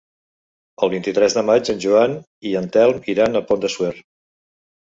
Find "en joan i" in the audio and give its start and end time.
1.75-2.57